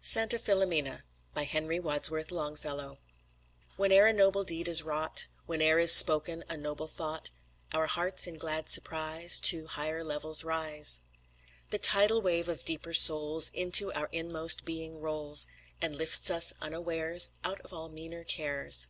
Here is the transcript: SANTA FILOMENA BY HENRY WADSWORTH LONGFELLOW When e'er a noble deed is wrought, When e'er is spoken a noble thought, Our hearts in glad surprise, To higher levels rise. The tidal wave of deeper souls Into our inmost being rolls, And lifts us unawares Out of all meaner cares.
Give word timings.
SANTA 0.00 0.38
FILOMENA 0.38 1.02
BY 1.34 1.42
HENRY 1.42 1.80
WADSWORTH 1.80 2.30
LONGFELLOW 2.30 2.98
When 3.76 3.90
e'er 3.90 4.06
a 4.06 4.12
noble 4.12 4.44
deed 4.44 4.68
is 4.68 4.84
wrought, 4.84 5.26
When 5.46 5.60
e'er 5.60 5.80
is 5.80 5.92
spoken 5.92 6.44
a 6.48 6.56
noble 6.56 6.86
thought, 6.86 7.32
Our 7.72 7.88
hearts 7.88 8.28
in 8.28 8.34
glad 8.36 8.68
surprise, 8.68 9.40
To 9.40 9.66
higher 9.66 10.04
levels 10.04 10.44
rise. 10.44 11.00
The 11.70 11.78
tidal 11.78 12.22
wave 12.22 12.48
of 12.48 12.64
deeper 12.64 12.94
souls 12.94 13.50
Into 13.52 13.92
our 13.92 14.08
inmost 14.12 14.64
being 14.64 15.00
rolls, 15.00 15.48
And 15.82 15.96
lifts 15.96 16.30
us 16.30 16.54
unawares 16.62 17.30
Out 17.42 17.60
of 17.62 17.72
all 17.72 17.88
meaner 17.88 18.22
cares. 18.22 18.86